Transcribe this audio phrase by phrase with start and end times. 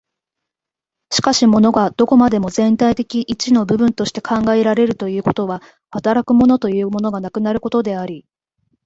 [1.13, 8.25] しかし物がどこまでも全体的一の部分として考えられるということは、働く物というものがなくなることであり、